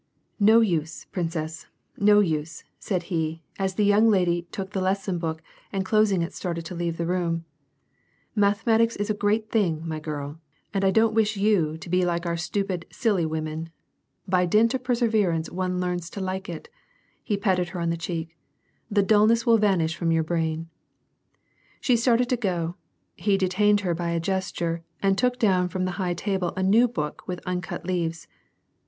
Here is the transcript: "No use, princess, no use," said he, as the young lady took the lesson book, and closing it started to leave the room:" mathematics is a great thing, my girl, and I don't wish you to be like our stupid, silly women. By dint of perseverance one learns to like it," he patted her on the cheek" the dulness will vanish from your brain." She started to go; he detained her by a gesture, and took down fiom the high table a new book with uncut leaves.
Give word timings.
"No 0.39 0.61
use, 0.61 1.05
princess, 1.11 1.67
no 1.95 2.21
use," 2.21 2.63
said 2.79 3.03
he, 3.13 3.43
as 3.59 3.75
the 3.75 3.85
young 3.85 4.09
lady 4.09 4.47
took 4.51 4.71
the 4.71 4.81
lesson 4.81 5.19
book, 5.19 5.43
and 5.71 5.85
closing 5.85 6.23
it 6.23 6.33
started 6.33 6.65
to 6.65 6.73
leave 6.73 6.97
the 6.97 7.05
room:" 7.05 7.45
mathematics 8.43 8.95
is 8.95 9.11
a 9.11 9.13
great 9.13 9.51
thing, 9.51 9.87
my 9.87 9.99
girl, 9.99 10.39
and 10.73 10.83
I 10.83 10.89
don't 10.89 11.13
wish 11.13 11.37
you 11.37 11.77
to 11.77 11.87
be 11.87 12.03
like 12.03 12.25
our 12.25 12.35
stupid, 12.35 12.87
silly 12.89 13.27
women. 13.27 13.69
By 14.27 14.47
dint 14.47 14.73
of 14.73 14.83
perseverance 14.83 15.51
one 15.51 15.79
learns 15.79 16.09
to 16.09 16.19
like 16.19 16.49
it," 16.49 16.67
he 17.21 17.37
patted 17.37 17.69
her 17.69 17.79
on 17.79 17.91
the 17.91 17.95
cheek" 17.95 18.35
the 18.89 19.03
dulness 19.03 19.45
will 19.45 19.59
vanish 19.59 19.95
from 19.95 20.11
your 20.11 20.23
brain." 20.23 20.67
She 21.79 21.95
started 21.95 22.27
to 22.29 22.37
go; 22.37 22.73
he 23.15 23.37
detained 23.37 23.81
her 23.81 23.93
by 23.93 24.09
a 24.09 24.19
gesture, 24.19 24.83
and 25.03 25.15
took 25.15 25.37
down 25.37 25.69
fiom 25.69 25.85
the 25.85 25.91
high 26.01 26.15
table 26.15 26.53
a 26.57 26.63
new 26.63 26.87
book 26.87 27.21
with 27.27 27.39
uncut 27.45 27.85
leaves. 27.85 28.27